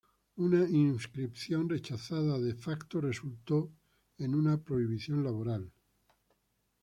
Una 0.37 0.67
inscripción 0.67 1.69
rechazada 1.69 2.39
de 2.39 2.55
facto 2.55 2.99
resultó 2.99 3.71
en 4.17 4.33
una 4.33 4.57
prohibición 4.59 5.23
laboral. 5.23 5.71